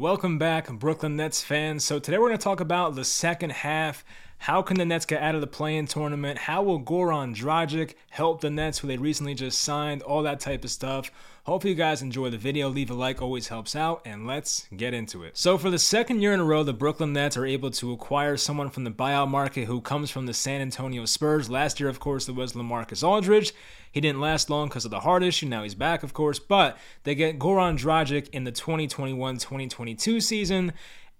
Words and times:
Welcome 0.00 0.38
back, 0.38 0.70
Brooklyn 0.70 1.16
Nets 1.16 1.42
fans. 1.42 1.84
So 1.84 1.98
today 1.98 2.16
we're 2.16 2.28
going 2.28 2.38
to 2.38 2.42
talk 2.42 2.60
about 2.60 2.94
the 2.94 3.04
second 3.04 3.52
half. 3.52 4.02
How 4.38 4.62
can 4.62 4.78
the 4.78 4.86
Nets 4.86 5.04
get 5.04 5.20
out 5.20 5.34
of 5.34 5.42
the 5.42 5.46
play-in 5.46 5.86
tournament? 5.86 6.38
How 6.38 6.62
will 6.62 6.80
Goran 6.80 7.36
Dragic 7.36 7.92
help 8.08 8.40
the 8.40 8.48
Nets, 8.48 8.78
who 8.78 8.88
they 8.88 8.96
recently 8.96 9.34
just 9.34 9.60
signed? 9.60 10.00
All 10.00 10.22
that 10.22 10.40
type 10.40 10.64
of 10.64 10.70
stuff. 10.70 11.10
Hopefully, 11.50 11.72
you 11.72 11.76
guys 11.76 12.00
enjoy 12.00 12.30
the 12.30 12.38
video. 12.38 12.68
Leave 12.68 12.92
a 12.92 12.94
like, 12.94 13.20
always 13.20 13.48
helps 13.48 13.74
out, 13.74 14.02
and 14.04 14.24
let's 14.24 14.68
get 14.76 14.94
into 14.94 15.24
it. 15.24 15.36
So, 15.36 15.58
for 15.58 15.68
the 15.68 15.80
second 15.80 16.22
year 16.22 16.32
in 16.32 16.38
a 16.38 16.44
row, 16.44 16.62
the 16.62 16.72
Brooklyn 16.72 17.12
Nets 17.12 17.36
are 17.36 17.44
able 17.44 17.72
to 17.72 17.90
acquire 17.90 18.36
someone 18.36 18.70
from 18.70 18.84
the 18.84 18.92
buyout 18.92 19.28
market 19.28 19.64
who 19.64 19.80
comes 19.80 20.12
from 20.12 20.26
the 20.26 20.32
San 20.32 20.60
Antonio 20.60 21.04
Spurs. 21.06 21.50
Last 21.50 21.80
year, 21.80 21.88
of 21.88 21.98
course, 21.98 22.28
it 22.28 22.36
was 22.36 22.52
Lamarcus 22.52 23.02
Aldridge. 23.02 23.52
He 23.90 24.00
didn't 24.00 24.20
last 24.20 24.48
long 24.48 24.68
because 24.68 24.84
of 24.84 24.92
the 24.92 25.00
heart 25.00 25.24
issue. 25.24 25.46
Now 25.46 25.64
he's 25.64 25.74
back, 25.74 26.04
of 26.04 26.14
course, 26.14 26.38
but 26.38 26.78
they 27.02 27.16
get 27.16 27.40
Goran 27.40 27.76
Dragic 27.76 28.28
in 28.28 28.44
the 28.44 28.52
2021 28.52 29.38
2022 29.38 30.20
season. 30.20 30.72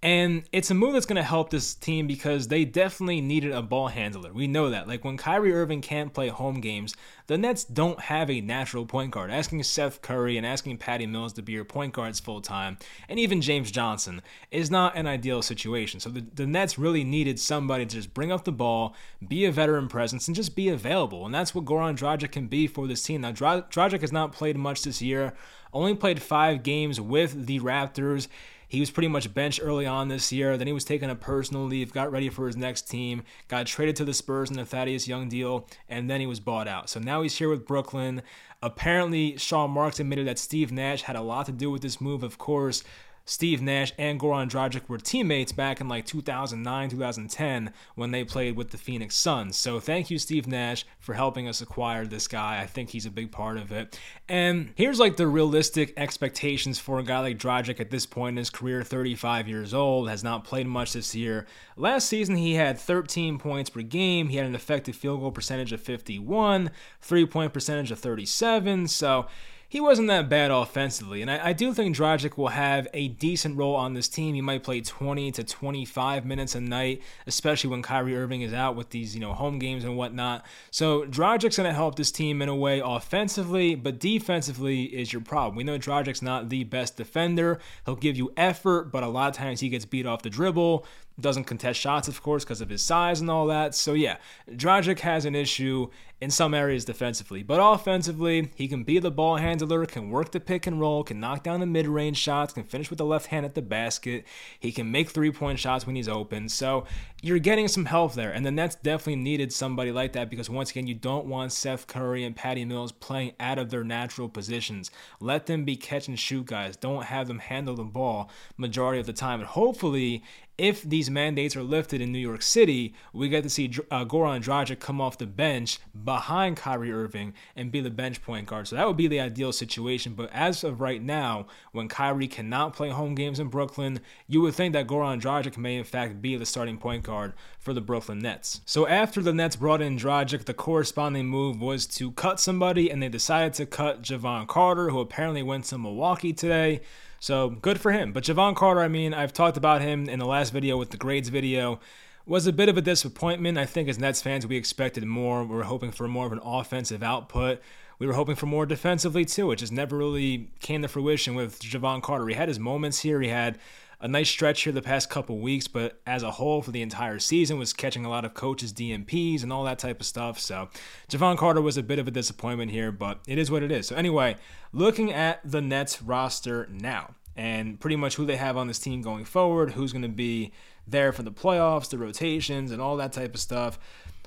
And 0.03 0.45
it's 0.51 0.71
a 0.71 0.73
move 0.73 0.93
that's 0.93 1.05
going 1.05 1.17
to 1.17 1.23
help 1.23 1.51
this 1.51 1.75
team 1.75 2.07
because 2.07 2.47
they 2.47 2.65
definitely 2.65 3.21
needed 3.21 3.51
a 3.51 3.61
ball 3.61 3.87
handler. 3.87 4.33
We 4.33 4.47
know 4.47 4.71
that. 4.71 4.87
Like 4.87 5.05
when 5.05 5.15
Kyrie 5.15 5.53
Irving 5.53 5.81
can't 5.81 6.11
play 6.11 6.29
home 6.29 6.59
games, 6.59 6.95
the 7.27 7.37
Nets 7.37 7.63
don't 7.63 7.99
have 7.99 8.27
a 8.27 8.41
natural 8.41 8.87
point 8.87 9.11
guard. 9.11 9.29
Asking 9.29 9.61
Seth 9.61 10.01
Curry 10.01 10.37
and 10.37 10.45
asking 10.45 10.79
Patty 10.79 11.05
Mills 11.05 11.33
to 11.33 11.43
be 11.43 11.51
your 11.51 11.65
point 11.65 11.93
guards 11.93 12.19
full 12.19 12.41
time, 12.41 12.79
and 13.09 13.19
even 13.19 13.41
James 13.41 13.69
Johnson, 13.69 14.23
is 14.49 14.71
not 14.71 14.95
an 14.95 15.05
ideal 15.05 15.43
situation. 15.43 15.99
So 15.99 16.09
the, 16.09 16.25
the 16.33 16.47
Nets 16.47 16.79
really 16.79 17.03
needed 17.03 17.39
somebody 17.39 17.85
to 17.85 17.95
just 17.95 18.15
bring 18.15 18.31
up 18.31 18.43
the 18.43 18.51
ball, 18.51 18.95
be 19.27 19.45
a 19.45 19.51
veteran 19.51 19.87
presence, 19.87 20.27
and 20.27 20.35
just 20.35 20.55
be 20.55 20.69
available. 20.69 21.27
And 21.27 21.35
that's 21.35 21.53
what 21.53 21.65
Goran 21.65 21.95
Dragic 21.95 22.31
can 22.31 22.47
be 22.47 22.65
for 22.65 22.87
this 22.87 23.03
team. 23.03 23.21
Now, 23.21 23.33
Dragic 23.33 24.01
has 24.01 24.11
not 24.11 24.31
played 24.31 24.57
much 24.57 24.81
this 24.81 24.99
year, 24.99 25.33
only 25.73 25.93
played 25.93 26.23
five 26.23 26.63
games 26.63 26.99
with 26.99 27.45
the 27.45 27.59
Raptors. 27.59 28.27
He 28.71 28.79
was 28.79 28.89
pretty 28.89 29.09
much 29.09 29.33
benched 29.33 29.59
early 29.61 29.85
on 29.85 30.07
this 30.07 30.31
year. 30.31 30.55
Then 30.55 30.65
he 30.65 30.71
was 30.71 30.85
taking 30.85 31.09
a 31.09 31.15
personal 31.15 31.65
leave, 31.65 31.91
got 31.91 32.09
ready 32.09 32.29
for 32.29 32.47
his 32.47 32.55
next 32.55 32.89
team, 32.89 33.23
got 33.49 33.67
traded 33.67 33.97
to 33.97 34.05
the 34.05 34.13
Spurs 34.13 34.49
in 34.49 34.55
the 34.55 34.63
Thaddeus 34.63 35.09
Young 35.09 35.27
deal, 35.27 35.67
and 35.89 36.09
then 36.09 36.21
he 36.21 36.25
was 36.25 36.39
bought 36.39 36.69
out. 36.69 36.89
So 36.89 37.01
now 37.01 37.21
he's 37.21 37.35
here 37.35 37.49
with 37.49 37.67
Brooklyn. 37.67 38.21
Apparently, 38.63 39.35
Sean 39.35 39.71
Marks 39.71 39.99
admitted 39.99 40.25
that 40.25 40.39
Steve 40.39 40.71
Nash 40.71 41.01
had 41.01 41.17
a 41.17 41.21
lot 41.21 41.47
to 41.47 41.51
do 41.51 41.69
with 41.69 41.81
this 41.81 41.99
move, 41.99 42.23
of 42.23 42.37
course. 42.37 42.81
Steve 43.25 43.61
Nash 43.61 43.93
and 43.97 44.19
Goran 44.19 44.49
Dragic 44.49 44.89
were 44.89 44.97
teammates 44.97 45.51
back 45.51 45.79
in 45.79 45.87
like 45.87 46.05
2009, 46.05 46.89
2010 46.89 47.73
when 47.95 48.11
they 48.11 48.23
played 48.23 48.55
with 48.55 48.71
the 48.71 48.77
Phoenix 48.77 49.15
Suns. 49.15 49.55
So 49.55 49.79
thank 49.79 50.09
you, 50.09 50.17
Steve 50.17 50.47
Nash, 50.47 50.85
for 50.99 51.13
helping 51.13 51.47
us 51.47 51.61
acquire 51.61 52.05
this 52.05 52.27
guy. 52.27 52.61
I 52.61 52.65
think 52.65 52.89
he's 52.89 53.05
a 53.05 53.11
big 53.11 53.31
part 53.31 53.57
of 53.57 53.71
it. 53.71 53.99
And 54.27 54.73
here's 54.75 54.99
like 54.99 55.17
the 55.17 55.27
realistic 55.27 55.93
expectations 55.97 56.79
for 56.79 56.99
a 56.99 57.03
guy 57.03 57.19
like 57.19 57.37
Dragic 57.37 57.79
at 57.79 57.91
this 57.91 58.05
point 58.05 58.33
in 58.33 58.37
his 58.37 58.49
career, 58.49 58.83
35 58.83 59.47
years 59.47 59.73
old, 59.73 60.09
has 60.09 60.23
not 60.23 60.43
played 60.43 60.67
much 60.67 60.93
this 60.93 61.15
year. 61.15 61.45
Last 61.77 62.07
season, 62.07 62.35
he 62.35 62.55
had 62.55 62.77
13 62.77 63.39
points 63.39 63.69
per 63.69 63.81
game. 63.81 64.29
He 64.29 64.37
had 64.37 64.45
an 64.45 64.55
effective 64.55 64.95
field 64.95 65.19
goal 65.19 65.31
percentage 65.31 65.71
of 65.71 65.81
51, 65.81 66.71
three 67.01 67.25
point 67.25 67.53
percentage 67.53 67.91
of 67.91 67.99
37. 67.99 68.87
So 68.87 69.27
he 69.71 69.79
wasn't 69.79 70.09
that 70.09 70.27
bad 70.27 70.51
offensively. 70.51 71.21
And 71.21 71.31
I, 71.31 71.47
I, 71.47 71.53
do 71.53 71.73
think 71.73 71.95
Dragic 71.95 72.35
will 72.35 72.49
have 72.49 72.89
a 72.93 73.07
decent 73.07 73.55
role 73.55 73.73
on 73.73 73.93
this 73.93 74.09
team. 74.09 74.35
He 74.35 74.41
might 74.41 74.63
play 74.63 74.81
20 74.81 75.31
to 75.31 75.45
25 75.45 76.25
minutes 76.25 76.55
a 76.55 76.59
night, 76.59 77.01
especially 77.25 77.69
when 77.69 77.81
Kyrie 77.81 78.17
Irving 78.17 78.41
is 78.41 78.51
out 78.51 78.75
with 78.75 78.89
these, 78.89 79.15
you 79.15 79.21
know, 79.21 79.31
home 79.31 79.59
games 79.59 79.85
and 79.85 79.95
whatnot. 79.95 80.45
So 80.71 81.03
Dragic's 81.03 81.55
going 81.55 81.69
to 81.69 81.73
help 81.73 81.95
this 81.95 82.11
team 82.11 82.41
in 82.41 82.49
a 82.49 82.55
way 82.55 82.81
offensively, 82.83 83.75
but 83.75 83.97
defensively 83.97 84.83
is 84.83 85.13
your 85.13 85.21
problem. 85.21 85.55
We 85.55 85.63
know 85.63 85.79
Dragic's 85.79 86.21
not 86.21 86.49
the 86.49 86.65
best 86.65 86.97
defender. 86.97 87.61
He'll 87.85 87.95
give 87.95 88.17
you 88.17 88.33
effort, 88.35 88.91
but 88.91 89.03
a 89.03 89.07
lot 89.07 89.29
of 89.29 89.37
times 89.37 89.61
he 89.61 89.69
gets 89.69 89.85
beat 89.85 90.05
off 90.05 90.21
the 90.21 90.29
dribble 90.29 90.85
doesn't 91.19 91.43
contest 91.43 91.79
shots, 91.79 92.07
of 92.07 92.21
course, 92.23 92.43
because 92.43 92.61
of 92.61 92.69
his 92.69 92.81
size 92.81 93.21
and 93.21 93.29
all 93.29 93.47
that. 93.47 93.75
So 93.75 93.93
yeah, 93.93 94.17
Dragic 94.49 94.99
has 94.99 95.25
an 95.25 95.35
issue 95.35 95.89
in 96.21 96.29
some 96.29 96.53
areas 96.53 96.85
defensively, 96.85 97.41
but 97.41 97.59
offensively, 97.59 98.51
he 98.53 98.67
can 98.67 98.83
be 98.83 98.99
the 98.99 99.09
ball 99.09 99.37
handler, 99.37 99.87
can 99.87 100.11
work 100.11 100.29
the 100.29 100.39
pick 100.39 100.67
and 100.67 100.79
roll, 100.79 101.03
can 101.03 101.19
knock 101.19 101.41
down 101.41 101.59
the 101.59 101.65
mid-range 101.65 102.15
shots, 102.15 102.53
can 102.53 102.63
finish 102.63 102.91
with 102.91 102.99
the 102.99 103.05
left 103.05 103.25
hand 103.27 103.43
at 103.43 103.55
the 103.55 103.61
basket. 103.61 104.23
He 104.59 104.71
can 104.71 104.91
make 104.91 105.09
three-point 105.09 105.57
shots 105.57 105.87
when 105.87 105.95
he's 105.95 106.07
open. 106.07 106.47
So 106.47 106.85
you're 107.23 107.39
getting 107.39 107.67
some 107.67 107.85
help 107.85 108.13
there, 108.13 108.31
and 108.31 108.45
the 108.45 108.51
Nets 108.51 108.75
definitely 108.75 109.15
needed 109.15 109.51
somebody 109.51 109.91
like 109.91 110.13
that 110.13 110.29
because 110.29 110.47
once 110.47 110.69
again, 110.69 110.85
you 110.85 110.93
don't 110.93 111.25
want 111.25 111.53
Seth 111.53 111.87
Curry 111.87 112.23
and 112.23 112.35
Patty 112.35 112.65
Mills 112.65 112.91
playing 112.91 113.31
out 113.39 113.57
of 113.57 113.71
their 113.71 113.83
natural 113.83 114.29
positions. 114.29 114.91
Let 115.19 115.47
them 115.47 115.65
be 115.65 115.75
catch 115.75 116.07
and 116.07 116.19
shoot 116.19 116.45
guys. 116.45 116.75
Don't 116.75 117.05
have 117.05 117.27
them 117.27 117.39
handle 117.39 117.75
the 117.75 117.83
ball 117.83 118.29
majority 118.57 118.99
of 118.99 119.07
the 119.07 119.13
time, 119.13 119.39
and 119.39 119.49
hopefully 119.49 120.23
if 120.57 120.83
these 120.83 121.09
mandates 121.09 121.55
are 121.55 121.63
lifted 121.63 122.01
in 122.01 122.11
New 122.11 122.19
York 122.19 122.41
City, 122.41 122.93
we 123.13 123.29
get 123.29 123.43
to 123.43 123.49
see 123.49 123.71
uh, 123.89 124.05
Goran 124.05 124.43
Dragic 124.43 124.79
come 124.79 125.01
off 125.01 125.17
the 125.17 125.25
bench 125.25 125.79
behind 126.03 126.57
Kyrie 126.57 126.91
Irving 126.91 127.33
and 127.55 127.71
be 127.71 127.81
the 127.81 127.89
bench 127.89 128.21
point 128.21 128.47
guard. 128.47 128.67
So 128.67 128.75
that 128.75 128.87
would 128.87 128.97
be 128.97 129.07
the 129.07 129.19
ideal 129.19 129.51
situation. 129.51 130.13
But 130.13 130.29
as 130.31 130.63
of 130.63 130.79
right 130.79 131.01
now, 131.01 131.47
when 131.71 131.87
Kyrie 131.87 132.27
cannot 132.27 132.75
play 132.75 132.89
home 132.89 133.15
games 133.15 133.39
in 133.39 133.47
Brooklyn, 133.47 134.01
you 134.27 134.41
would 134.41 134.53
think 134.53 134.73
that 134.73 134.87
Goran 134.87 135.21
Dragic 135.21 135.57
may 135.57 135.77
in 135.77 135.83
fact 135.83 136.21
be 136.21 136.35
the 136.35 136.45
starting 136.45 136.77
point 136.77 137.03
guard 137.03 137.33
for 137.59 137.73
the 137.73 137.81
Brooklyn 137.81 138.19
Nets. 138.19 138.61
So 138.65 138.87
after 138.87 139.21
the 139.21 139.33
Nets 139.33 139.55
brought 139.55 139.81
in 139.81 139.97
Dragic, 139.97 140.45
the 140.45 140.53
corresponding 140.53 141.27
move 141.27 141.61
was 141.61 141.87
to 141.87 142.11
cut 142.11 142.39
somebody, 142.39 142.89
and 142.89 143.01
they 143.01 143.09
decided 143.09 143.53
to 143.53 143.65
cut 143.65 144.01
Jevon 144.01 144.47
Carter, 144.47 144.89
who 144.89 144.99
apparently 144.99 145.43
went 145.43 145.65
to 145.65 145.77
Milwaukee 145.77 146.33
today. 146.33 146.81
So 147.21 147.51
good 147.51 147.79
for 147.79 147.91
him. 147.91 148.13
But 148.13 148.23
Jevon 148.23 148.55
Carter, 148.55 148.81
I 148.81 148.87
mean, 148.87 149.13
I've 149.13 149.31
talked 149.31 149.55
about 149.55 149.81
him 149.81 150.09
in 150.09 150.17
the 150.17 150.25
last 150.25 150.51
video 150.51 150.75
with 150.75 150.89
the 150.89 150.97
grades 150.97 151.29
video. 151.29 151.79
Was 152.25 152.47
a 152.47 152.51
bit 152.51 152.67
of 152.67 152.77
a 152.77 152.81
disappointment. 152.81 153.59
I 153.59 153.65
think 153.65 153.87
as 153.87 153.99
Nets 153.99 154.23
fans, 154.23 154.47
we 154.47 154.57
expected 154.57 155.05
more. 155.05 155.43
We 155.43 155.55
were 155.55 155.63
hoping 155.63 155.91
for 155.91 156.07
more 156.07 156.25
of 156.25 156.31
an 156.31 156.39
offensive 156.43 157.03
output. 157.03 157.61
We 157.99 158.07
were 158.07 158.13
hoping 158.13 158.35
for 158.35 158.47
more 158.47 158.65
defensively 158.65 159.23
too. 159.23 159.51
It 159.51 159.57
just 159.57 159.71
never 159.71 159.97
really 159.97 160.49
came 160.61 160.81
to 160.81 160.87
fruition 160.87 161.35
with 161.35 161.59
Jevon 161.59 162.01
Carter. 162.01 162.27
He 162.27 162.33
had 162.33 162.47
his 162.47 162.59
moments 162.59 163.01
here. 163.01 163.21
He 163.21 163.29
had 163.29 163.59
a 164.01 164.07
nice 164.07 164.29
stretch 164.29 164.63
here 164.63 164.73
the 164.73 164.81
past 164.81 165.09
couple 165.09 165.37
weeks, 165.37 165.67
but 165.67 166.01
as 166.07 166.23
a 166.23 166.31
whole 166.31 166.61
for 166.61 166.71
the 166.71 166.81
entire 166.81 167.19
season 167.19 167.59
was 167.59 167.71
catching 167.71 168.03
a 168.03 168.09
lot 168.09 168.25
of 168.25 168.33
coaches 168.33 168.73
DNPs 168.73 169.43
and 169.43 169.53
all 169.53 169.63
that 169.63 169.79
type 169.79 169.99
of 169.99 170.05
stuff. 170.05 170.39
So 170.39 170.69
Jevon 171.09 171.37
Carter 171.37 171.61
was 171.61 171.77
a 171.77 171.83
bit 171.83 171.99
of 171.99 172.07
a 172.07 172.11
disappointment 172.11 172.71
here, 172.71 172.91
but 172.91 173.19
it 173.27 173.37
is 173.37 173.51
what 173.51 173.63
it 173.63 173.71
is. 173.71 173.87
So 173.87 173.95
anyway, 173.95 174.37
looking 174.73 175.13
at 175.13 175.39
the 175.49 175.61
Nets 175.61 176.01
roster 176.01 176.67
now 176.71 177.13
and 177.35 177.79
pretty 177.79 177.95
much 177.95 178.15
who 178.15 178.25
they 178.25 178.37
have 178.37 178.57
on 178.57 178.67
this 178.67 178.79
team 178.79 179.01
going 179.01 179.23
forward, 179.23 179.73
who's 179.73 179.93
going 179.93 180.01
to 180.01 180.09
be 180.09 180.51
there 180.87 181.11
for 181.11 181.23
the 181.23 181.31
playoffs, 181.31 181.89
the 181.89 181.97
rotations, 181.97 182.71
and 182.71 182.81
all 182.81 182.97
that 182.97 183.13
type 183.13 183.35
of 183.35 183.39
stuff. 183.39 183.79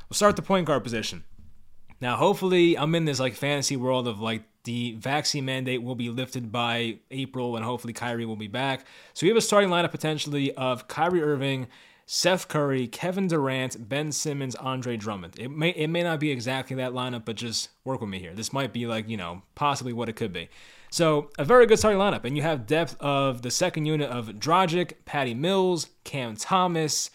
We'll 0.08 0.14
start 0.14 0.36
the 0.36 0.42
point 0.42 0.66
guard 0.66 0.84
position. 0.84 1.24
Now, 2.00 2.16
hopefully, 2.16 2.78
I'm 2.78 2.94
in 2.94 3.04
this 3.04 3.20
like 3.20 3.34
fantasy 3.34 3.76
world 3.76 4.06
of 4.06 4.20
like 4.20 4.44
the 4.64 4.92
vaccine 4.94 5.44
mandate 5.44 5.82
will 5.82 5.94
be 5.94 6.10
lifted 6.10 6.50
by 6.50 6.98
April, 7.10 7.56
and 7.56 7.64
hopefully 7.64 7.92
Kyrie 7.92 8.26
will 8.26 8.36
be 8.36 8.48
back. 8.48 8.86
So 9.12 9.24
we 9.24 9.28
have 9.28 9.36
a 9.36 9.42
starting 9.42 9.70
lineup 9.70 9.90
potentially 9.90 10.52
of 10.54 10.88
Kyrie 10.88 11.22
Irving, 11.22 11.68
Seth 12.06 12.48
Curry, 12.48 12.86
Kevin 12.86 13.28
Durant, 13.28 13.88
Ben 13.88 14.12
Simmons, 14.12 14.54
Andre 14.56 14.96
Drummond. 14.96 15.38
It 15.38 15.50
may 15.50 15.70
it 15.70 15.88
may 15.88 16.02
not 16.02 16.20
be 16.20 16.30
exactly 16.30 16.76
that 16.76 16.92
lineup, 16.92 17.24
but 17.24 17.36
just 17.36 17.70
work 17.84 18.00
with 18.00 18.10
me 18.10 18.18
here. 18.18 18.34
This 18.34 18.52
might 18.52 18.72
be 18.72 18.86
like 18.86 19.08
you 19.08 19.16
know 19.16 19.42
possibly 19.54 19.92
what 19.92 20.08
it 20.08 20.14
could 20.14 20.32
be. 20.32 20.48
So 20.90 21.30
a 21.38 21.44
very 21.44 21.66
good 21.66 21.78
starting 21.78 22.00
lineup, 22.00 22.24
and 22.24 22.36
you 22.36 22.42
have 22.42 22.66
depth 22.66 22.96
of 23.00 23.42
the 23.42 23.50
second 23.50 23.86
unit 23.86 24.10
of 24.10 24.28
Dragic, 24.28 24.92
Patty 25.04 25.34
Mills, 25.34 25.88
Cam 26.04 26.36
Thomas. 26.36 27.10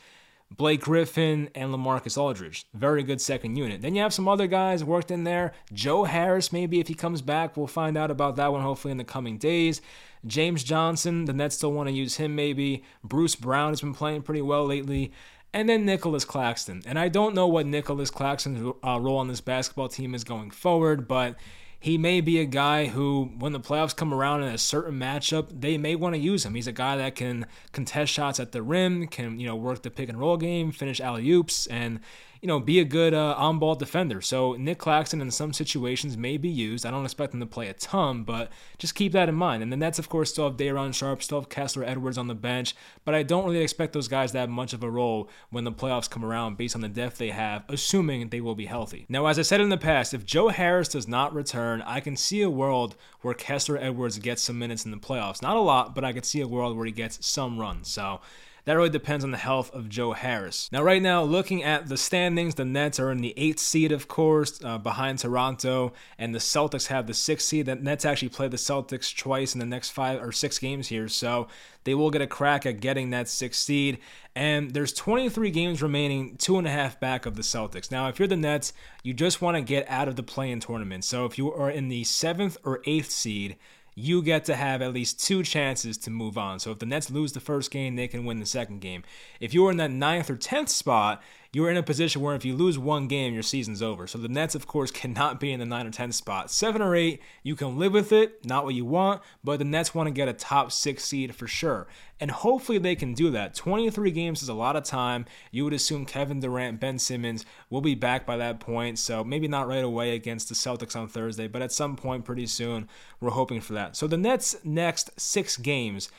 Blake 0.55 0.81
Griffin, 0.81 1.49
and 1.53 1.73
Lamarcus 1.73 2.17
Aldridge. 2.17 2.65
Very 2.73 3.03
good 3.03 3.21
second 3.21 3.55
unit. 3.55 3.81
Then 3.81 3.95
you 3.95 4.01
have 4.01 4.13
some 4.13 4.27
other 4.27 4.47
guys 4.47 4.83
worked 4.83 5.11
in 5.11 5.23
there. 5.23 5.53
Joe 5.71 6.05
Harris, 6.05 6.51
maybe 6.51 6.79
if 6.79 6.87
he 6.87 6.95
comes 6.95 7.21
back, 7.21 7.55
we'll 7.55 7.67
find 7.67 7.97
out 7.97 8.11
about 8.11 8.35
that 8.37 8.51
one 8.51 8.61
hopefully 8.61 8.91
in 8.91 8.97
the 8.97 9.03
coming 9.03 9.37
days. 9.37 9.81
James 10.25 10.63
Johnson, 10.63 11.25
the 11.25 11.33
Nets 11.33 11.55
still 11.55 11.71
want 11.71 11.87
to 11.87 11.93
use 11.93 12.17
him 12.17 12.35
maybe. 12.35 12.83
Bruce 13.03 13.35
Brown 13.35 13.71
has 13.71 13.81
been 13.81 13.93
playing 13.93 14.23
pretty 14.23 14.41
well 14.41 14.65
lately. 14.65 15.11
And 15.53 15.69
then 15.69 15.85
Nicolas 15.85 16.25
Claxton. 16.25 16.83
And 16.85 16.99
I 16.99 17.07
don't 17.07 17.33
know 17.33 17.47
what 17.47 17.65
Nicolas 17.65 18.11
Claxton's 18.11 18.73
uh, 18.83 18.99
role 18.99 19.17
on 19.17 19.27
this 19.27 19.41
basketball 19.41 19.87
team 19.87 20.13
is 20.13 20.23
going 20.23 20.51
forward, 20.51 21.07
but 21.07 21.35
he 21.79 21.97
may 21.97 22.19
be 22.19 22.39
a 22.39 22.45
guy 22.45 22.87
who, 22.87 23.31
when 23.39 23.53
the 23.53 23.59
playoffs 23.59 23.95
come 23.95 24.13
around 24.13 24.43
in 24.43 24.49
a 24.49 24.57
certain 24.57 24.99
matchup, 24.99 25.61
they 25.61 25.77
may 25.77 25.95
want 25.95 26.13
to 26.13 26.19
use 26.19 26.45
him. 26.45 26.53
He's 26.53 26.67
a 26.67 26.73
guy 26.73 26.97
that 26.97 27.15
can 27.15 27.45
contest 27.71 28.11
shots 28.11 28.39
at 28.39 28.51
the 28.51 28.61
rim, 28.61 29.07
can 29.07 29.39
you 29.39 29.47
know 29.47 29.55
work 29.55 29.81
the 29.83 29.89
pick 29.89 30.09
and 30.09 30.19
roll 30.19 30.35
game, 30.35 30.71
finish 30.71 30.99
alley 30.99 31.29
oops, 31.31 31.67
and 31.67 32.01
you 32.41 32.47
know, 32.47 32.59
be 32.59 32.79
a 32.79 32.85
good 32.85 33.13
uh, 33.13 33.35
on 33.37 33.59
ball 33.59 33.75
defender. 33.75 34.21
So 34.21 34.53
Nic 34.53 34.77
Claxton 34.77 35.21
in 35.21 35.29
some 35.31 35.51
situations 35.51 36.15
may 36.15 36.37
be 36.37 36.49
used. 36.49 36.85
I 36.85 36.91
don't 36.91 37.03
expect 37.03 37.33
him 37.33 37.39
to 37.41 37.45
play 37.45 37.67
a 37.67 37.73
ton, 37.73 38.23
but 38.23 38.49
just 38.77 38.95
keep 38.95 39.11
that 39.11 39.27
in 39.27 39.35
mind. 39.35 39.61
And 39.61 39.71
the 39.71 39.77
Nets, 39.77 39.99
of 39.99 40.07
course, 40.07 40.31
still 40.31 40.45
have 40.45 40.57
Day'Ron 40.57 40.93
Sharpe, 40.93 41.21
still 41.21 41.39
have 41.39 41.49
Kessler 41.49 41.83
Edwards 41.83 42.17
on 42.17 42.27
the 42.27 42.35
bench, 42.35 42.75
but 43.03 43.13
I 43.13 43.23
don't 43.23 43.45
really 43.45 43.61
expect 43.61 43.93
those 43.93 44.07
guys 44.07 44.31
to 44.31 44.39
have 44.39 44.49
much 44.49 44.73
of 44.73 44.83
a 44.83 44.89
role 44.89 45.29
when 45.49 45.65
the 45.65 45.71
playoffs 45.71 46.09
come 46.09 46.23
around 46.23 46.57
based 46.57 46.75
on 46.75 46.81
the 46.81 46.89
depth 46.89 47.17
they 47.17 47.31
have, 47.31 47.63
assuming 47.67 48.29
they 48.29 48.41
will 48.41 48.55
be 48.55 48.65
healthy. 48.65 49.05
Now, 49.09 49.25
as 49.25 49.37
I 49.37 49.41
said 49.43 49.59
in 49.59 49.69
the 49.69 49.77
past, 49.77 50.13
if 50.13 50.25
Joe 50.25 50.47
Harris 50.47 50.89
does 50.89 51.07
not 51.07 51.33
return, 51.33 51.81
I 51.81 51.99
can 51.99 52.15
see 52.15 52.41
a 52.41 52.49
world 52.49 52.95
where 53.21 53.33
Kessler 53.33 53.77
Edwards 53.77 54.17
gets 54.19 54.41
some 54.41 54.57
minutes 54.57 54.85
in 54.85 54.91
the 54.91 54.97
playoffs. 54.97 55.41
Not 55.41 55.57
a 55.57 55.61
lot, 55.61 55.93
but 55.93 56.05
I 56.05 56.13
could 56.13 56.25
see 56.25 56.39
a 56.39 56.47
world 56.47 56.77
where 56.77 56.85
he 56.85 56.91
gets 56.91 57.25
some 57.25 57.59
runs. 57.59 57.89
So 57.89 58.21
that 58.65 58.73
really 58.73 58.89
depends 58.89 59.23
on 59.23 59.31
the 59.31 59.37
health 59.37 59.73
of 59.73 59.89
Joe 59.89 60.13
Harris. 60.13 60.69
Now, 60.71 60.83
right 60.83 61.01
now, 61.01 61.23
looking 61.23 61.63
at 61.63 61.87
the 61.87 61.97
standings, 61.97 62.55
the 62.55 62.65
Nets 62.65 62.99
are 62.99 63.11
in 63.11 63.19
the 63.19 63.33
eighth 63.37 63.59
seed, 63.59 63.91
of 63.91 64.07
course, 64.07 64.63
uh, 64.63 64.77
behind 64.77 65.19
Toronto, 65.19 65.93
and 66.17 66.33
the 66.33 66.39
Celtics 66.39 66.87
have 66.87 67.07
the 67.07 67.13
sixth 67.13 67.47
seed. 67.47 67.65
The 67.65 67.75
Nets 67.75 68.05
actually 68.05 68.29
play 68.29 68.47
the 68.47 68.57
Celtics 68.57 69.15
twice 69.15 69.53
in 69.53 69.59
the 69.59 69.65
next 69.65 69.89
five 69.89 70.21
or 70.21 70.31
six 70.31 70.59
games 70.59 70.87
here, 70.87 71.07
so 71.07 71.47
they 71.83 71.95
will 71.95 72.11
get 72.11 72.21
a 72.21 72.27
crack 72.27 72.65
at 72.65 72.81
getting 72.81 73.09
that 73.09 73.27
sixth 73.27 73.61
seed. 73.61 73.99
And 74.35 74.71
there's 74.71 74.93
23 74.93 75.49
games 75.51 75.81
remaining, 75.81 76.37
two 76.37 76.57
and 76.57 76.67
a 76.67 76.71
half 76.71 76.99
back 76.99 77.25
of 77.25 77.35
the 77.35 77.41
Celtics. 77.41 77.91
Now, 77.91 78.07
if 78.07 78.19
you're 78.19 78.27
the 78.27 78.37
Nets, 78.37 78.73
you 79.03 79.13
just 79.13 79.41
want 79.41 79.57
to 79.57 79.61
get 79.61 79.89
out 79.89 80.07
of 80.07 80.15
the 80.15 80.23
play-in 80.23 80.59
tournament. 80.59 81.03
So 81.03 81.25
if 81.25 81.37
you 81.37 81.51
are 81.51 81.69
in 81.69 81.89
the 81.89 82.03
seventh 82.03 82.57
or 82.63 82.81
eighth 82.85 83.11
seed, 83.11 83.57
you 83.99 84.21
get 84.21 84.45
to 84.45 84.55
have 84.55 84.81
at 84.81 84.93
least 84.93 85.23
two 85.23 85.43
chances 85.43 85.97
to 85.97 86.09
move 86.09 86.37
on. 86.37 86.59
So 86.59 86.71
if 86.71 86.79
the 86.79 86.85
Nets 86.85 87.09
lose 87.09 87.33
the 87.33 87.39
first 87.39 87.69
game, 87.69 87.95
they 87.95 88.07
can 88.07 88.23
win 88.23 88.39
the 88.39 88.45
second 88.45 88.79
game. 88.79 89.03
If 89.39 89.53
you're 89.53 89.71
in 89.71 89.77
that 89.77 89.91
ninth 89.91 90.29
or 90.29 90.37
tenth 90.37 90.69
spot, 90.69 91.21
you're 91.51 91.69
in 91.69 91.77
a 91.77 91.83
position 91.83 92.21
where 92.21 92.35
if 92.35 92.45
you 92.45 92.55
lose 92.55 92.77
one 92.77 93.07
game, 93.07 93.33
your 93.33 93.43
season's 93.43 93.81
over. 93.81 94.07
So 94.07 94.17
the 94.17 94.27
Nets, 94.27 94.55
of 94.55 94.67
course, 94.67 94.91
cannot 94.99 95.39
be 95.39 95.51
in 95.51 95.59
the 95.59 95.65
9 95.65 95.87
or 95.87 95.91
10 95.91 96.11
spot. 96.11 96.49
7 96.49 96.81
or 96.81 96.95
8, 96.95 97.21
you 97.43 97.55
can 97.55 97.77
live 97.77 97.93
with 97.93 98.11
it, 98.11 98.45
not 98.45 98.63
what 98.63 98.75
you 98.75 98.85
want, 98.85 99.21
but 99.43 99.57
the 99.59 99.65
Nets 99.65 99.93
want 99.93 100.07
to 100.07 100.11
get 100.11 100.27
a 100.27 100.33
top 100.33 100.71
6 100.71 101.03
seed 101.03 101.35
for 101.35 101.47
sure. 101.47 101.87
And 102.19 102.31
hopefully 102.31 102.77
they 102.77 102.95
can 102.95 103.13
do 103.13 103.29
that. 103.31 103.55
23 103.55 104.11
games 104.11 104.43
is 104.43 104.49
a 104.49 104.53
lot 104.53 104.75
of 104.75 104.83
time. 104.83 105.25
You 105.51 105.63
would 105.63 105.73
assume 105.73 106.05
Kevin 106.05 106.39
Durant, 106.39 106.79
Ben 106.79 106.99
Simmons 106.99 107.45
will 107.69 107.81
be 107.81 107.95
back 107.95 108.25
by 108.25 108.35
that 108.37 108.59
point. 108.59 108.99
So 108.99 109.23
maybe 109.23 109.47
not 109.47 109.67
right 109.67 109.83
away 109.83 110.15
against 110.15 110.49
the 110.49 110.55
Celtics 110.55 110.95
on 110.95 111.07
Thursday, 111.07 111.47
but 111.47 111.61
at 111.61 111.71
some 111.71 111.95
point 111.95 112.25
pretty 112.25 112.47
soon, 112.47 112.89
we're 113.21 113.29
hoping 113.29 113.61
for 113.61 113.73
that. 113.73 113.95
So 113.95 114.05
the 114.07 114.17
Nets' 114.17 114.57
next 114.63 115.17
six 115.19 115.55
games 115.55 116.09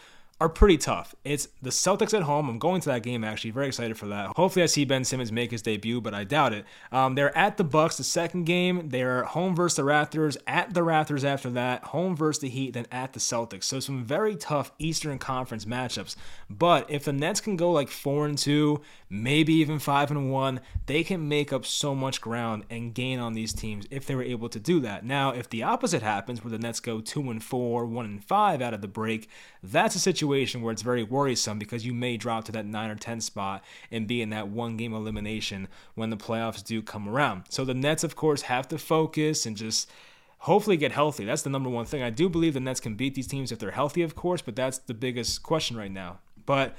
are 0.41 0.49
pretty 0.49 0.79
tough. 0.79 1.15
It's 1.23 1.49
the 1.61 1.69
Celtics 1.69 2.15
at 2.15 2.23
home. 2.23 2.49
I'm 2.49 2.59
going 2.59 2.81
to 2.81 2.89
that 2.89 3.03
game 3.03 3.25
actually. 3.25 3.51
Very 3.51 3.67
excited 3.67 3.99
for 3.99 4.07
that. 4.07 4.29
Hopefully, 4.37 4.63
I 4.63 4.67
see 4.67 4.87
Ben 4.87 5.05
Simmons 5.05 5.31
make 5.31 5.51
his 5.51 5.61
debut, 5.61 6.01
but 6.01 6.15
I 6.15 6.25
doubt 6.25 6.55
it. 6.55 6.65
Um, 6.91 7.15
they're 7.15 7.37
at 7.37 7.59
the 7.59 7.65
Bucks 7.65 7.99
the 7.99 8.05
second 8.05 8.45
game. 8.45 8.89
They're 8.89 9.25
home 9.25 9.55
versus 9.55 9.77
the 9.77 9.83
Raptors. 9.83 10.39
At 10.47 10.73
the 10.73 10.81
Raptors 10.81 11.25
after 11.25 11.51
that. 11.51 11.85
Home 11.85 12.17
versus 12.17 12.41
the 12.41 12.49
Heat. 12.49 12.73
Then 12.73 12.87
at 12.91 13.13
the 13.13 13.21
Celtics. 13.21 13.65
So 13.65 13.81
some 13.81 14.03
very 14.03 14.35
tough 14.35 14.73
Eastern 14.79 15.19
Conference 15.19 15.67
matchups. 15.67 16.17
But 16.49 16.91
if 16.91 17.05
the 17.05 17.13
Nets 17.13 17.43
can 17.43 17.57
go 17.57 17.71
like 17.71 17.91
four 17.91 18.25
and 18.25 18.39
two, 18.39 18.81
maybe 19.11 19.53
even 19.55 19.79
five 19.79 20.11
and 20.11 20.33
one, 20.33 20.61
they 20.87 21.05
can 21.05 21.29
make 21.29 21.53
up 21.53 21.67
so 21.67 21.95
much 21.95 22.23
ground 22.23 22.65
and 22.71 22.95
gain 22.95 23.19
on 23.19 23.35
these 23.35 23.53
teams 23.53 23.85
if 23.91 24.07
they 24.07 24.15
were 24.15 24.23
able 24.23 24.49
to 24.49 24.59
do 24.59 24.81
that. 24.81 25.05
Now, 25.05 25.33
if 25.33 25.51
the 25.51 25.65
opposite 25.65 26.03
happens, 26.03 26.43
where 26.43 26.51
the 26.51 26.59
Nets 26.59 26.81
go 26.81 27.01
two 27.01 27.31
and 27.31 27.45
four, 27.45 27.85
one 27.85 28.07
and 28.07 28.25
five 28.25 28.63
out 28.63 28.73
of 28.73 28.81
the 28.81 28.89
break, 28.89 29.29
that's 29.63 29.95
a 29.95 29.99
situation 29.99 30.30
where 30.63 30.73
it's 30.73 30.83
very 30.83 31.03
worrisome 31.03 31.59
because 31.59 31.85
you 31.85 31.95
may 31.95 32.17
drop 32.17 32.45
to 32.45 32.53
that 32.53 32.67
9 32.67 32.91
or 32.91 32.95
10 32.95 33.21
spot 33.21 33.65
and 33.91 34.07
be 34.07 34.23
in 34.23 34.31
that 34.31 34.49
one 34.49 34.77
game 34.77 34.95
elimination 34.95 35.69
when 35.95 36.11
the 36.11 36.17
playoffs 36.17 36.65
do 36.65 36.83
come 36.83 37.09
around. 37.09 37.45
So 37.49 37.65
the 37.65 37.75
Nets, 37.75 38.05
of 38.05 38.17
course, 38.17 38.43
have 38.43 38.69
to 38.69 38.79
focus 38.79 39.47
and 39.47 39.57
just 39.57 39.91
hopefully 40.39 40.77
get 40.77 40.93
healthy. 40.93 41.25
That's 41.25 41.43
the 41.43 41.51
number 41.51 41.71
one 41.71 41.85
thing. 41.85 42.03
I 42.03 42.11
do 42.11 42.29
believe 42.29 42.55
the 42.55 42.61
Nets 42.61 42.81
can 42.81 42.95
beat 42.95 43.15
these 43.15 43.27
teams 43.27 43.53
if 43.53 43.59
they're 43.59 43.71
healthy, 43.71 44.03
of 44.03 44.15
course, 44.15 44.43
but 44.43 44.57
that's 44.57 44.79
the 44.79 44.95
biggest 44.95 45.43
question 45.43 45.77
right 45.77 45.93
now. 45.93 46.19
But 46.47 46.75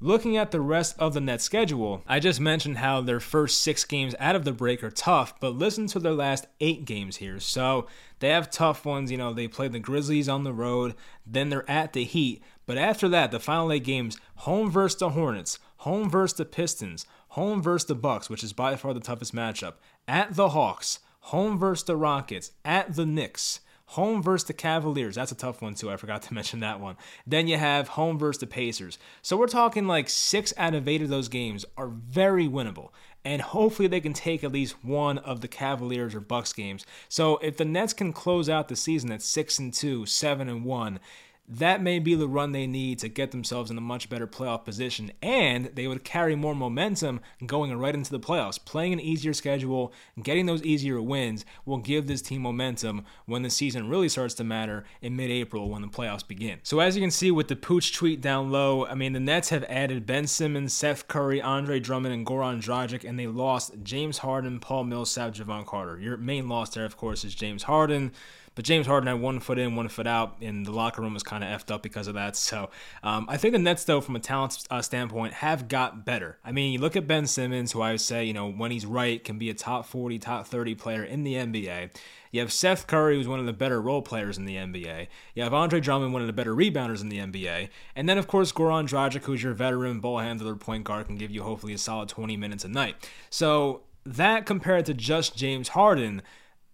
Looking 0.00 0.36
at 0.36 0.50
the 0.50 0.60
rest 0.60 0.98
of 0.98 1.14
the 1.14 1.20
net 1.20 1.40
schedule, 1.40 2.02
I 2.06 2.18
just 2.18 2.40
mentioned 2.40 2.78
how 2.78 3.00
their 3.00 3.20
first 3.20 3.62
six 3.62 3.84
games 3.84 4.14
out 4.18 4.36
of 4.36 4.44
the 4.44 4.52
break 4.52 4.82
are 4.82 4.90
tough, 4.90 5.38
but 5.40 5.54
listen 5.54 5.86
to 5.86 5.98
their 5.98 6.12
last 6.12 6.46
eight 6.60 6.84
games 6.84 7.16
here. 7.16 7.38
So 7.38 7.86
they 8.18 8.28
have 8.28 8.50
tough 8.50 8.84
ones. 8.84 9.10
You 9.10 9.16
know, 9.16 9.32
they 9.32 9.48
play 9.48 9.68
the 9.68 9.78
Grizzlies 9.78 10.28
on 10.28 10.44
the 10.44 10.52
road, 10.52 10.94
then 11.24 11.48
they're 11.48 11.70
at 11.70 11.92
the 11.92 12.04
Heat. 12.04 12.42
But 12.66 12.78
after 12.78 13.08
that, 13.08 13.30
the 13.30 13.40
final 13.40 13.72
eight 13.72 13.84
games 13.84 14.18
home 14.36 14.70
versus 14.70 14.98
the 14.98 15.10
Hornets, 15.10 15.58
home 15.78 16.10
versus 16.10 16.36
the 16.36 16.44
Pistons, 16.44 17.06
home 17.28 17.62
versus 17.62 17.86
the 17.86 17.94
Bucks, 17.94 18.30
which 18.30 18.44
is 18.44 18.52
by 18.52 18.76
far 18.76 18.94
the 18.94 19.00
toughest 19.00 19.34
matchup, 19.34 19.74
at 20.08 20.34
the 20.34 20.50
Hawks, 20.50 21.00
home 21.20 21.58
versus 21.58 21.84
the 21.84 21.96
Rockets, 21.96 22.52
at 22.64 22.94
the 22.94 23.06
Knicks 23.06 23.60
Home 23.88 24.22
versus 24.22 24.46
the 24.46 24.54
Cavaliers. 24.54 25.14
That's 25.14 25.32
a 25.32 25.36
tough 25.36 25.60
one, 25.60 25.74
too. 25.74 25.90
I 25.90 25.96
forgot 25.96 26.22
to 26.22 26.34
mention 26.34 26.60
that 26.60 26.80
one. 26.80 26.96
Then 27.26 27.46
you 27.46 27.56
have 27.58 27.88
home 27.88 28.18
versus 28.18 28.40
the 28.40 28.46
Pacers. 28.46 28.98
So 29.22 29.36
we're 29.36 29.46
talking 29.46 29.86
like 29.86 30.08
six 30.08 30.52
out 30.56 30.74
of 30.74 30.88
eight 30.88 31.02
of 31.02 31.08
those 31.08 31.28
games 31.28 31.64
are 31.76 31.88
very 31.88 32.48
winnable. 32.48 32.90
And 33.24 33.40
hopefully 33.40 33.88
they 33.88 34.00
can 34.00 34.12
take 34.12 34.44
at 34.44 34.52
least 34.52 34.84
one 34.84 35.18
of 35.18 35.40
the 35.40 35.48
Cavaliers 35.48 36.14
or 36.14 36.20
Bucks 36.20 36.52
games. 36.52 36.84
So 37.08 37.38
if 37.38 37.56
the 37.56 37.64
Nets 37.64 37.92
can 37.92 38.12
close 38.12 38.48
out 38.48 38.68
the 38.68 38.76
season 38.76 39.10
at 39.10 39.22
six 39.22 39.58
and 39.58 39.72
two, 39.72 40.04
seven 40.06 40.48
and 40.48 40.64
one, 40.64 41.00
that 41.46 41.82
may 41.82 41.98
be 41.98 42.14
the 42.14 42.26
run 42.26 42.52
they 42.52 42.66
need 42.66 42.98
to 43.00 43.08
get 43.08 43.30
themselves 43.30 43.70
in 43.70 43.76
a 43.76 43.82
much 43.82 44.08
better 44.08 44.26
playoff 44.26 44.64
position, 44.64 45.12
and 45.20 45.66
they 45.74 45.86
would 45.86 46.02
carry 46.02 46.34
more 46.34 46.54
momentum 46.54 47.20
going 47.44 47.76
right 47.76 47.94
into 47.94 48.10
the 48.10 48.20
playoffs. 48.20 48.62
Playing 48.64 48.94
an 48.94 49.00
easier 49.00 49.34
schedule, 49.34 49.92
getting 50.22 50.46
those 50.46 50.62
easier 50.62 51.02
wins 51.02 51.44
will 51.66 51.78
give 51.78 52.06
this 52.06 52.22
team 52.22 52.42
momentum 52.42 53.04
when 53.26 53.42
the 53.42 53.50
season 53.50 53.88
really 53.90 54.08
starts 54.08 54.34
to 54.34 54.44
matter 54.44 54.84
in 55.02 55.16
mid 55.16 55.30
April 55.30 55.68
when 55.68 55.82
the 55.82 55.88
playoffs 55.88 56.26
begin. 56.26 56.60
So, 56.62 56.80
as 56.80 56.96
you 56.96 57.02
can 57.02 57.10
see 57.10 57.30
with 57.30 57.48
the 57.48 57.56
Pooch 57.56 57.92
tweet 57.92 58.22
down 58.22 58.50
low, 58.50 58.86
I 58.86 58.94
mean, 58.94 59.12
the 59.12 59.20
Nets 59.20 59.50
have 59.50 59.64
added 59.64 60.06
Ben 60.06 60.26
Simmons, 60.26 60.72
Seth 60.72 61.08
Curry, 61.08 61.42
Andre 61.42 61.78
Drummond, 61.78 62.14
and 62.14 62.26
Goran 62.26 62.62
Dragic, 62.62 63.06
and 63.06 63.18
they 63.18 63.26
lost 63.26 63.72
James 63.82 64.18
Harden, 64.18 64.60
Paul 64.60 64.84
Millsap, 64.84 65.34
Jevon 65.34 65.66
Carter. 65.66 66.00
Your 66.00 66.16
main 66.16 66.48
loss 66.48 66.70
there, 66.70 66.86
of 66.86 66.96
course, 66.96 67.24
is 67.24 67.34
James 67.34 67.64
Harden. 67.64 68.12
But 68.54 68.64
James 68.64 68.86
Harden 68.86 69.08
had 69.08 69.20
one 69.20 69.40
foot 69.40 69.58
in, 69.58 69.74
one 69.74 69.88
foot 69.88 70.06
out, 70.06 70.36
and 70.40 70.64
the 70.64 70.70
locker 70.70 71.02
room 71.02 71.14
was 71.14 71.22
kind 71.22 71.42
of 71.42 71.50
effed 71.50 71.72
up 71.72 71.82
because 71.82 72.06
of 72.06 72.14
that. 72.14 72.36
So 72.36 72.70
um, 73.02 73.26
I 73.28 73.36
think 73.36 73.52
the 73.52 73.58
Nets, 73.58 73.84
though, 73.84 74.00
from 74.00 74.16
a 74.16 74.20
talent 74.20 74.66
uh, 74.70 74.82
standpoint, 74.82 75.34
have 75.34 75.68
got 75.68 76.04
better. 76.04 76.38
I 76.44 76.52
mean, 76.52 76.72
you 76.72 76.78
look 76.78 76.96
at 76.96 77.06
Ben 77.06 77.26
Simmons, 77.26 77.72
who 77.72 77.80
I 77.80 77.92
would 77.92 78.00
say, 78.00 78.24
you 78.24 78.32
know, 78.32 78.50
when 78.50 78.70
he's 78.70 78.86
right, 78.86 79.22
can 79.22 79.38
be 79.38 79.50
a 79.50 79.54
top 79.54 79.86
40, 79.86 80.18
top 80.18 80.46
30 80.46 80.74
player 80.74 81.02
in 81.02 81.24
the 81.24 81.34
NBA. 81.34 81.90
You 82.30 82.40
have 82.40 82.52
Seth 82.52 82.88
Curry, 82.88 83.16
who's 83.16 83.28
one 83.28 83.38
of 83.38 83.46
the 83.46 83.52
better 83.52 83.80
role 83.80 84.02
players 84.02 84.38
in 84.38 84.44
the 84.44 84.56
NBA. 84.56 85.06
You 85.34 85.44
have 85.44 85.54
Andre 85.54 85.78
Drummond, 85.78 86.12
one 86.12 86.22
of 86.22 86.26
the 86.26 86.32
better 86.32 86.52
rebounders 86.52 87.00
in 87.00 87.08
the 87.08 87.18
NBA. 87.18 87.68
And 87.94 88.08
then, 88.08 88.18
of 88.18 88.26
course, 88.26 88.50
Goran 88.50 88.88
Dragic, 88.88 89.22
who's 89.22 89.42
your 89.42 89.54
veteran 89.54 90.00
ball 90.00 90.18
handler 90.18 90.56
point 90.56 90.82
guard, 90.82 91.06
can 91.06 91.16
give 91.16 91.30
you 91.30 91.44
hopefully 91.44 91.74
a 91.74 91.78
solid 91.78 92.08
20 92.08 92.36
minutes 92.36 92.64
a 92.64 92.68
night. 92.68 92.96
So 93.30 93.82
that 94.04 94.46
compared 94.46 94.86
to 94.86 94.94
just 94.94 95.36
James 95.36 95.68
Harden, 95.68 96.22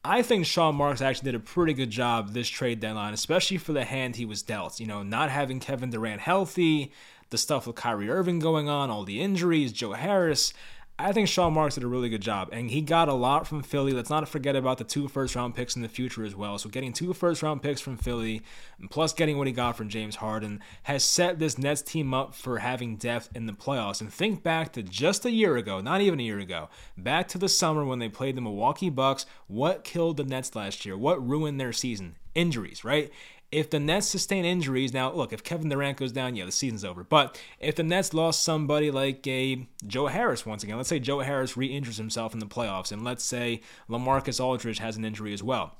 I 0.04 0.22
think 0.22 0.46
Sean 0.46 0.76
Marks 0.76 1.02
actually 1.02 1.32
did 1.32 1.34
a 1.34 1.44
pretty 1.44 1.74
good 1.74 1.90
job 1.90 2.32
this 2.32 2.48
trade 2.48 2.80
deadline, 2.80 3.12
especially 3.12 3.58
for 3.58 3.72
the 3.72 3.84
hand 3.84 4.16
he 4.16 4.24
was 4.24 4.40
dealt. 4.40 4.80
You 4.80 4.86
know, 4.86 5.02
not 5.02 5.30
having 5.30 5.60
Kevin 5.60 5.90
Durant 5.90 6.22
healthy, 6.22 6.92
the 7.28 7.36
stuff 7.36 7.66
with 7.66 7.76
Kyrie 7.76 8.08
Irving 8.08 8.38
going 8.38 8.68
on, 8.68 8.90
all 8.90 9.04
the 9.04 9.20
injuries, 9.20 9.72
Joe 9.72 9.92
Harris. 9.92 10.54
I 11.02 11.12
think 11.12 11.28
Sean 11.28 11.54
Marks 11.54 11.76
did 11.76 11.84
a 11.84 11.88
really 11.88 12.08
good 12.08 12.20
job, 12.20 12.50
and 12.52 12.70
he 12.70 12.82
got 12.82 13.08
a 13.08 13.14
lot 13.14 13.46
from 13.46 13.62
Philly. 13.62 13.92
Let's 13.92 14.10
not 14.10 14.28
forget 14.28 14.54
about 14.54 14.78
the 14.78 14.84
two 14.84 15.08
first 15.08 15.34
round 15.34 15.54
picks 15.54 15.74
in 15.74 15.82
the 15.82 15.88
future 15.88 16.24
as 16.24 16.36
well. 16.36 16.58
So, 16.58 16.68
getting 16.68 16.92
two 16.92 17.12
first 17.12 17.42
round 17.42 17.62
picks 17.62 17.80
from 17.80 17.96
Philly, 17.96 18.42
plus 18.90 19.12
getting 19.12 19.38
what 19.38 19.46
he 19.46 19.52
got 19.52 19.76
from 19.76 19.88
James 19.88 20.16
Harden, 20.16 20.60
has 20.84 21.02
set 21.02 21.38
this 21.38 21.58
Nets 21.58 21.82
team 21.82 22.12
up 22.12 22.34
for 22.34 22.58
having 22.58 22.96
depth 22.96 23.30
in 23.34 23.46
the 23.46 23.52
playoffs. 23.52 24.00
And 24.00 24.12
think 24.12 24.42
back 24.42 24.72
to 24.74 24.82
just 24.82 25.24
a 25.24 25.30
year 25.30 25.56
ago, 25.56 25.80
not 25.80 26.00
even 26.00 26.20
a 26.20 26.24
year 26.24 26.38
ago, 26.38 26.68
back 26.96 27.28
to 27.28 27.38
the 27.38 27.48
summer 27.48 27.84
when 27.84 27.98
they 27.98 28.08
played 28.08 28.36
the 28.36 28.42
Milwaukee 28.42 28.90
Bucks. 28.90 29.26
What 29.46 29.84
killed 29.84 30.18
the 30.18 30.24
Nets 30.24 30.54
last 30.54 30.84
year? 30.84 30.96
What 30.96 31.26
ruined 31.26 31.58
their 31.58 31.72
season? 31.72 32.16
Injuries, 32.34 32.84
right? 32.84 33.10
If 33.52 33.70
the 33.70 33.80
Nets 33.80 34.06
sustain 34.06 34.44
injuries, 34.44 34.94
now 34.94 35.12
look, 35.12 35.32
if 35.32 35.42
Kevin 35.42 35.68
Durant 35.68 35.98
goes 35.98 36.12
down, 36.12 36.36
yeah, 36.36 36.44
the 36.44 36.52
season's 36.52 36.84
over. 36.84 37.02
But 37.02 37.40
if 37.58 37.74
the 37.74 37.82
Nets 37.82 38.14
lost 38.14 38.42
somebody 38.42 38.90
like 38.90 39.26
a 39.26 39.66
Joe 39.86 40.06
Harris 40.06 40.46
once 40.46 40.62
again, 40.62 40.76
let's 40.76 40.88
say 40.88 41.00
Joe 41.00 41.20
Harris 41.20 41.56
re-injures 41.56 41.96
himself 41.96 42.32
in 42.32 42.38
the 42.38 42.46
playoffs, 42.46 42.92
and 42.92 43.02
let's 43.02 43.24
say 43.24 43.60
LaMarcus 43.88 44.42
Aldridge 44.42 44.78
has 44.78 44.96
an 44.96 45.04
injury 45.04 45.32
as 45.32 45.42
well. 45.42 45.74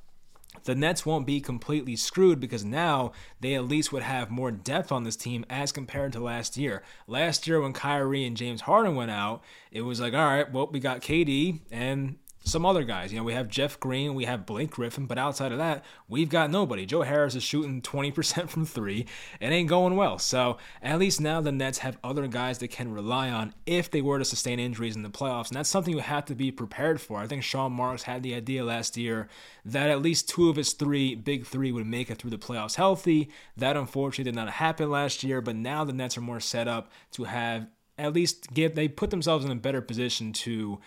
The 0.65 0.75
Nets 0.75 1.07
won't 1.07 1.29
be 1.29 1.41
completely 1.41 1.95
screwed 1.95 2.41
because 2.41 2.65
now 2.65 3.13
they 3.41 3.55
at 3.55 3.69
least 3.69 3.93
would 3.93 4.03
have 4.03 4.31
more 4.31 4.51
depth 4.51 4.91
on 4.91 5.05
this 5.05 5.15
team 5.15 5.45
as 5.49 5.71
compared 5.71 6.13
to 6.15 6.21
last 6.21 6.57
year. 6.57 6.83
Last 7.07 7.47
year, 7.47 7.61
when 7.61 7.73
Kyrie 7.73 8.27
and 8.27 8.37
James 8.37 8.63
Harden 8.63 8.97
went 8.97 9.13
out, 9.13 9.43
it 9.71 9.83
was 9.83 10.01
like, 10.01 10.13
all 10.13 10.27
right, 10.27 10.51
well, 10.51 10.67
we 10.67 10.81
got 10.81 11.03
KD 11.03 11.61
and 11.71 12.19
some 12.51 12.67
other 12.67 12.85
guys. 12.85 13.13
You 13.13 13.19
know, 13.19 13.25
we 13.25 13.33
have 13.33 13.49
Jeff 13.49 13.79
Green, 13.79 14.15
we 14.15 14.25
have 14.25 14.45
Blake 14.45 14.71
Griffin, 14.71 15.07
but 15.07 15.19
outside 15.19 15.53
of 15.53 15.59
that, 15.59 15.85
we've 16.09 16.29
got 16.29 16.51
nobody. 16.51 16.85
Joe 16.85 17.03
Harris 17.03 17.35
is 17.35 17.43
shooting 17.43 17.81
20% 17.81 18.49
from 18.49 18.67
three. 18.67 19.07
It 19.41 19.47
ain't 19.47 19.69
going 19.69 19.97
well. 19.97 20.19
So 20.19 20.59
at 20.83 20.99
least 20.99 21.21
now 21.21 21.41
the 21.41 21.53
Nets 21.53 21.79
have 21.79 21.99
other 22.03 22.27
guys 22.27 22.59
they 22.59 22.69
can 22.69 22.93
rely 22.93 23.31
on 23.31 23.55
if 23.67 23.91
they 23.91 24.03
were 24.03 24.19
to 24.19 24.25
sustain 24.25 24.59
injuries 24.59 24.97
in 24.97 25.03
the 25.03 25.11
playoffs. 25.11 25.49
And 25.49 25.57
that's 25.57 25.69
something 25.69 25.95
you 25.95 26.01
have 26.01 26.25
to 26.27 26.35
be 26.35 26.51
prepared 26.51 27.01
for. 27.01 27.19
I 27.19 27.27
think 27.27 27.43
Sean 27.43 27.73
Marks 27.73 28.03
had 28.03 28.23
the 28.23 28.35
idea 28.35 28.65
last 28.65 28.97
year 28.97 29.29
that 29.65 29.89
at 29.89 30.03
least 30.03 30.29
two 30.29 30.49
of 30.49 30.57
his 30.57 30.73
three, 30.73 31.15
big 31.15 31.47
three, 31.47 31.73
would 31.73 31.87
make 31.87 32.11
it 32.11 32.19
through 32.19 32.31
the 32.31 32.39
playoffs 32.39 32.75
healthy. 32.75 33.31
That 33.57 33.77
unfortunately 33.77 34.25
did 34.25 34.35
not 34.37 34.51
happen 34.51 34.91
last 34.91 35.23
year, 35.23 35.41
but 35.41 35.57
now 35.57 35.85
the 35.85 35.93
Nets 35.93 36.17
are 36.17 36.23
more 36.23 36.41
set 36.41 36.67
up 36.67 36.91
to 37.13 37.25
have 37.25 37.69
at 37.99 38.15
least 38.15 38.53
give 38.53 38.75
they 38.75 38.89
put 38.89 39.11
themselves 39.11 39.45
in 39.45 39.51
a 39.51 39.57
better 39.57 39.83
position 39.83 40.33
to 40.33 40.81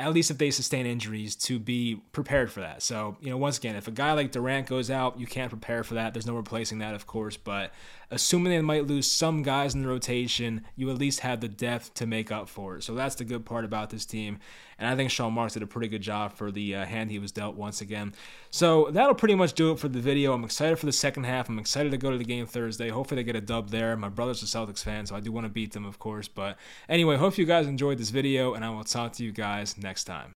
at 0.00 0.12
least 0.12 0.30
if 0.30 0.38
they 0.38 0.50
sustain 0.50 0.86
injuries, 0.86 1.36
to 1.36 1.58
be 1.58 2.00
prepared 2.12 2.50
for 2.50 2.60
that. 2.60 2.82
So, 2.82 3.16
you 3.20 3.30
know, 3.30 3.36
once 3.36 3.58
again, 3.58 3.76
if 3.76 3.86
a 3.86 3.92
guy 3.92 4.12
like 4.12 4.32
Durant 4.32 4.66
goes 4.66 4.90
out, 4.90 5.20
you 5.20 5.26
can't 5.26 5.50
prepare 5.50 5.84
for 5.84 5.94
that. 5.94 6.14
There's 6.14 6.26
no 6.26 6.34
replacing 6.34 6.78
that, 6.78 6.94
of 6.94 7.06
course. 7.06 7.36
But 7.36 7.72
assuming 8.10 8.52
they 8.52 8.60
might 8.60 8.86
lose 8.86 9.10
some 9.10 9.42
guys 9.42 9.74
in 9.74 9.82
the 9.82 9.88
rotation, 9.88 10.64
you 10.76 10.90
at 10.90 10.98
least 10.98 11.20
have 11.20 11.40
the 11.40 11.48
depth 11.48 11.94
to 11.94 12.06
make 12.06 12.32
up 12.32 12.48
for 12.48 12.76
it. 12.76 12.82
So 12.82 12.94
that's 12.94 13.14
the 13.14 13.24
good 13.24 13.44
part 13.44 13.64
about 13.64 13.90
this 13.90 14.04
team. 14.04 14.38
And 14.78 14.88
I 14.88 14.96
think 14.96 15.10
Sean 15.10 15.32
Marks 15.32 15.54
did 15.54 15.62
a 15.62 15.66
pretty 15.66 15.88
good 15.88 16.02
job 16.02 16.32
for 16.32 16.50
the 16.50 16.74
uh, 16.74 16.84
hand 16.84 17.10
he 17.10 17.18
was 17.18 17.32
dealt 17.32 17.54
once 17.54 17.80
again. 17.80 18.14
So 18.50 18.90
that'll 18.90 19.14
pretty 19.14 19.34
much 19.34 19.52
do 19.52 19.72
it 19.72 19.78
for 19.78 19.88
the 19.88 20.00
video. 20.00 20.32
I'm 20.32 20.44
excited 20.44 20.78
for 20.78 20.86
the 20.86 20.92
second 20.92 21.24
half. 21.24 21.48
I'm 21.48 21.58
excited 21.58 21.90
to 21.92 21.98
go 21.98 22.10
to 22.10 22.18
the 22.18 22.24
game 22.24 22.46
Thursday. 22.46 22.88
Hopefully 22.88 23.22
they 23.22 23.26
get 23.26 23.36
a 23.36 23.40
dub 23.40 23.70
there. 23.70 23.96
My 23.96 24.08
brother's 24.08 24.42
a 24.42 24.46
Celtics 24.46 24.82
fan, 24.82 25.06
so 25.06 25.14
I 25.14 25.20
do 25.20 25.32
want 25.32 25.44
to 25.44 25.52
beat 25.52 25.72
them, 25.72 25.84
of 25.84 25.98
course. 25.98 26.28
But 26.28 26.56
anyway, 26.88 27.16
hope 27.16 27.38
you 27.38 27.44
guys 27.44 27.66
enjoyed 27.66 27.98
this 27.98 28.10
video, 28.10 28.54
and 28.54 28.64
I 28.64 28.70
will 28.70 28.84
talk 28.84 29.12
to 29.14 29.24
you 29.24 29.32
guys 29.32 29.76
next 29.78 30.04
time. 30.04 30.28